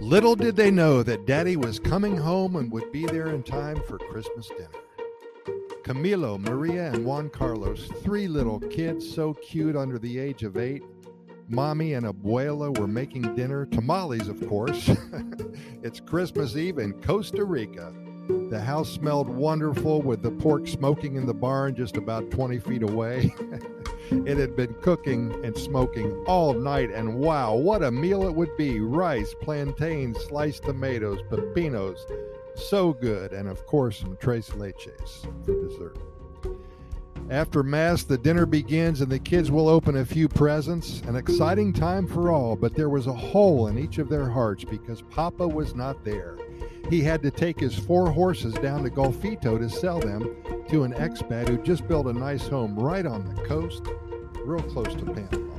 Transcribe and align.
Little 0.00 0.34
did 0.34 0.56
they 0.56 0.70
know 0.70 1.02
that 1.02 1.26
Daddy 1.26 1.56
was 1.56 1.78
coming 1.78 2.16
home 2.16 2.56
and 2.56 2.72
would 2.72 2.90
be 2.90 3.04
there 3.04 3.28
in 3.28 3.42
time 3.42 3.80
for 3.86 3.98
Christmas 3.98 4.48
dinner. 4.48 4.70
Camilo, 5.82 6.40
Maria, 6.40 6.90
and 6.90 7.04
Juan 7.04 7.28
Carlos, 7.28 7.86
three 8.02 8.26
little 8.26 8.58
kids 8.58 9.08
so 9.08 9.34
cute 9.34 9.76
under 9.76 9.98
the 9.98 10.18
age 10.18 10.42
of 10.42 10.56
eight. 10.56 10.82
Mommy 11.48 11.92
and 11.92 12.06
Abuela 12.06 12.76
were 12.78 12.88
making 12.88 13.34
dinner, 13.34 13.66
tamales, 13.66 14.26
of 14.28 14.48
course. 14.48 14.90
it's 15.82 16.00
Christmas 16.00 16.56
Eve 16.56 16.78
in 16.78 16.94
Costa 17.02 17.44
Rica. 17.44 17.92
The 18.48 18.60
house 18.60 18.90
smelled 18.90 19.28
wonderful 19.28 20.00
with 20.00 20.22
the 20.22 20.30
pork 20.30 20.66
smoking 20.66 21.16
in 21.16 21.26
the 21.26 21.34
barn 21.34 21.74
just 21.74 21.98
about 21.98 22.30
20 22.30 22.58
feet 22.58 22.82
away. 22.82 23.34
it 24.10 24.38
had 24.38 24.56
been 24.56 24.74
cooking 24.74 25.32
and 25.44 25.56
smoking 25.56 26.12
all 26.26 26.52
night, 26.54 26.90
and 26.90 27.14
wow, 27.14 27.54
what 27.54 27.82
a 27.82 27.90
meal 27.90 28.24
it 28.24 28.34
would 28.34 28.56
be! 28.56 28.80
Rice, 28.80 29.34
plantains, 29.40 30.18
sliced 30.24 30.64
tomatoes, 30.64 31.20
pepinos. 31.28 31.98
So 32.54 32.92
good, 32.92 33.32
and 33.32 33.48
of 33.48 33.66
course, 33.66 33.98
some 33.98 34.16
tres 34.16 34.50
leches 34.50 35.24
for 35.44 35.68
dessert. 35.68 35.98
After 37.30 37.62
Mass, 37.62 38.02
the 38.02 38.18
dinner 38.18 38.44
begins 38.44 39.00
and 39.00 39.10
the 39.10 39.20
kids 39.20 39.52
will 39.52 39.68
open 39.68 39.96
a 39.96 40.04
few 40.04 40.28
presents. 40.28 41.00
An 41.02 41.14
exciting 41.14 41.72
time 41.72 42.08
for 42.08 42.32
all, 42.32 42.56
but 42.56 42.74
there 42.74 42.88
was 42.88 43.06
a 43.06 43.12
hole 43.12 43.68
in 43.68 43.78
each 43.78 43.98
of 43.98 44.08
their 44.08 44.28
hearts 44.28 44.64
because 44.64 45.02
Papa 45.02 45.46
was 45.46 45.76
not 45.76 46.04
there. 46.04 46.36
He 46.88 47.02
had 47.02 47.22
to 47.22 47.30
take 47.30 47.60
his 47.60 47.78
four 47.78 48.10
horses 48.10 48.54
down 48.54 48.82
to 48.82 48.90
Golfito 48.90 49.58
to 49.60 49.70
sell 49.70 50.00
them 50.00 50.28
to 50.70 50.84
an 50.84 50.92
expat 50.92 51.48
who 51.48 51.58
just 51.58 51.88
built 51.88 52.06
a 52.06 52.12
nice 52.12 52.46
home 52.46 52.78
right 52.78 53.04
on 53.04 53.24
the 53.24 53.42
coast, 53.42 53.82
real 54.44 54.62
close 54.62 54.94
to 54.94 55.04
Panama. 55.04 55.52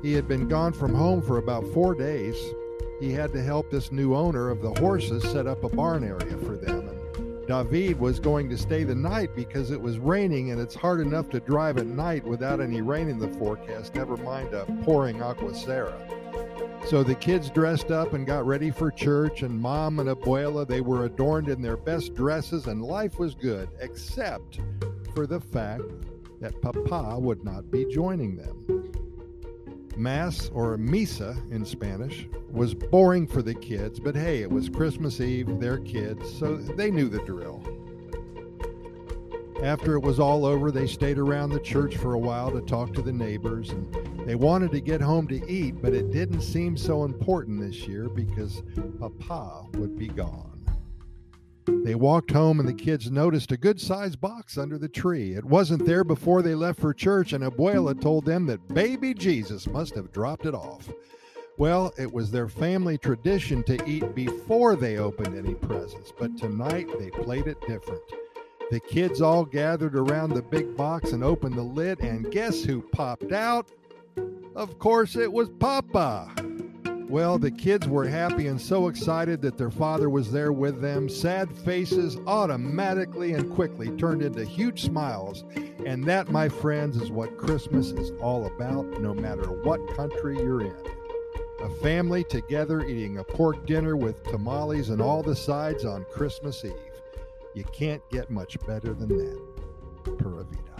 He 0.00 0.14
had 0.14 0.26
been 0.26 0.48
gone 0.48 0.72
from 0.72 0.94
home 0.94 1.20
for 1.20 1.36
about 1.36 1.66
four 1.74 1.94
days. 1.94 2.34
He 2.98 3.12
had 3.12 3.30
to 3.34 3.42
help 3.42 3.70
this 3.70 3.92
new 3.92 4.14
owner 4.14 4.48
of 4.48 4.62
the 4.62 4.72
horses 4.80 5.22
set 5.30 5.46
up 5.46 5.62
a 5.64 5.68
barn 5.68 6.02
area 6.02 6.38
for 6.38 6.56
them. 6.56 6.88
And 6.88 7.70
David 7.70 8.00
was 8.00 8.18
going 8.20 8.48
to 8.48 8.56
stay 8.56 8.84
the 8.84 8.94
night 8.94 9.36
because 9.36 9.70
it 9.70 9.80
was 9.80 9.98
raining 9.98 10.50
and 10.50 10.58
it's 10.58 10.74
hard 10.74 11.00
enough 11.00 11.28
to 11.30 11.40
drive 11.40 11.76
at 11.76 11.86
night 11.86 12.24
without 12.24 12.62
any 12.62 12.80
rain 12.80 13.10
in 13.10 13.18
the 13.18 13.28
forecast, 13.28 13.94
never 13.94 14.16
mind 14.16 14.54
a 14.54 14.64
pouring 14.82 15.18
aguacera. 15.18 16.21
So 16.86 17.02
the 17.02 17.14
kids 17.14 17.48
dressed 17.50 17.90
up 17.90 18.12
and 18.12 18.26
got 18.26 18.44
ready 18.44 18.70
for 18.70 18.90
church, 18.90 19.42
and 19.42 19.58
mom 19.58 19.98
and 19.98 20.08
abuela, 20.08 20.66
they 20.66 20.80
were 20.80 21.04
adorned 21.04 21.48
in 21.48 21.62
their 21.62 21.76
best 21.76 22.14
dresses, 22.14 22.66
and 22.66 22.82
life 22.82 23.18
was 23.18 23.34
good, 23.34 23.68
except 23.80 24.60
for 25.14 25.26
the 25.26 25.40
fact 25.40 25.84
that 26.40 26.60
Papa 26.60 27.18
would 27.18 27.44
not 27.44 27.70
be 27.70 27.86
joining 27.86 28.36
them. 28.36 28.92
Mass, 29.96 30.50
or 30.52 30.76
Misa 30.76 31.36
in 31.52 31.64
Spanish, 31.64 32.26
was 32.50 32.74
boring 32.74 33.26
for 33.26 33.42
the 33.42 33.54
kids, 33.54 34.00
but 34.00 34.14
hey, 34.14 34.42
it 34.42 34.50
was 34.50 34.68
Christmas 34.68 35.20
Eve, 35.20 35.60
they're 35.60 35.78
kids, 35.78 36.38
so 36.38 36.56
they 36.56 36.90
knew 36.90 37.08
the 37.08 37.20
drill. 37.20 37.62
After 39.62 39.94
it 39.94 40.00
was 40.00 40.18
all 40.18 40.44
over, 40.44 40.72
they 40.72 40.88
stayed 40.88 41.18
around 41.18 41.50
the 41.50 41.60
church 41.60 41.96
for 41.96 42.14
a 42.14 42.18
while 42.18 42.50
to 42.50 42.60
talk 42.62 42.92
to 42.94 43.02
the 43.02 43.12
neighbors, 43.12 43.70
and 43.70 43.94
they 44.26 44.34
wanted 44.34 44.72
to 44.72 44.80
get 44.80 45.00
home 45.00 45.28
to 45.28 45.48
eat, 45.48 45.80
but 45.80 45.94
it 45.94 46.10
didn't 46.10 46.40
seem 46.40 46.76
so 46.76 47.04
important 47.04 47.60
this 47.60 47.86
year 47.86 48.08
because 48.08 48.60
Papa 48.98 49.66
would 49.74 49.96
be 49.96 50.08
gone. 50.08 50.64
They 51.84 51.94
walked 51.94 52.32
home, 52.32 52.58
and 52.58 52.68
the 52.68 52.74
kids 52.74 53.08
noticed 53.12 53.52
a 53.52 53.56
good 53.56 53.80
sized 53.80 54.20
box 54.20 54.58
under 54.58 54.78
the 54.78 54.88
tree. 54.88 55.34
It 55.34 55.44
wasn't 55.44 55.86
there 55.86 56.02
before 56.02 56.42
they 56.42 56.56
left 56.56 56.80
for 56.80 56.92
church, 56.92 57.32
and 57.32 57.44
Abuela 57.44 58.00
told 58.00 58.24
them 58.24 58.46
that 58.46 58.66
baby 58.74 59.14
Jesus 59.14 59.68
must 59.68 59.94
have 59.94 60.10
dropped 60.10 60.44
it 60.44 60.54
off. 60.54 60.88
Well, 61.56 61.92
it 61.96 62.12
was 62.12 62.32
their 62.32 62.48
family 62.48 62.98
tradition 62.98 63.62
to 63.64 63.88
eat 63.88 64.12
before 64.12 64.74
they 64.74 64.96
opened 64.96 65.36
any 65.38 65.54
presents, 65.54 66.12
but 66.18 66.36
tonight 66.36 66.88
they 66.98 67.10
played 67.10 67.46
it 67.46 67.60
different. 67.68 68.02
The 68.72 68.80
kids 68.80 69.20
all 69.20 69.44
gathered 69.44 69.94
around 69.94 70.30
the 70.30 70.40
big 70.40 70.74
box 70.78 71.12
and 71.12 71.22
opened 71.22 71.56
the 71.56 71.62
lid, 71.62 72.00
and 72.00 72.30
guess 72.30 72.64
who 72.64 72.80
popped 72.80 73.30
out? 73.30 73.68
Of 74.56 74.78
course, 74.78 75.14
it 75.14 75.30
was 75.30 75.50
Papa. 75.50 76.34
Well, 77.06 77.38
the 77.38 77.50
kids 77.50 77.86
were 77.86 78.08
happy 78.08 78.46
and 78.46 78.58
so 78.58 78.88
excited 78.88 79.42
that 79.42 79.58
their 79.58 79.70
father 79.70 80.08
was 80.08 80.32
there 80.32 80.54
with 80.54 80.80
them. 80.80 81.10
Sad 81.10 81.54
faces 81.54 82.16
automatically 82.26 83.34
and 83.34 83.52
quickly 83.52 83.90
turned 83.98 84.22
into 84.22 84.42
huge 84.42 84.84
smiles. 84.84 85.44
And 85.84 86.02
that, 86.04 86.30
my 86.30 86.48
friends, 86.48 86.96
is 86.96 87.10
what 87.10 87.36
Christmas 87.36 87.88
is 87.88 88.10
all 88.22 88.46
about, 88.46 88.86
no 89.02 89.12
matter 89.12 89.52
what 89.52 89.86
country 89.94 90.38
you're 90.38 90.62
in. 90.62 90.76
A 91.60 91.68
family 91.82 92.24
together 92.24 92.80
eating 92.80 93.18
a 93.18 93.24
pork 93.24 93.66
dinner 93.66 93.98
with 93.98 94.24
tamales 94.24 94.88
and 94.88 95.02
all 95.02 95.22
the 95.22 95.36
sides 95.36 95.84
on 95.84 96.06
Christmas 96.10 96.64
Eve. 96.64 96.72
You 97.54 97.64
can't 97.64 98.02
get 98.10 98.30
much 98.30 98.58
better 98.66 98.94
than 98.94 99.08
that. 99.08 100.18
Pura 100.18 100.44
Vida. 100.44 100.71